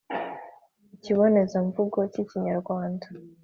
[0.95, 3.07] Ikibonezamvugo k’ikinyarwanda: